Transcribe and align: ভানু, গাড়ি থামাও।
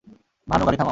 ভানু, 0.47 0.63
গাড়ি 0.65 0.77
থামাও। 0.77 0.89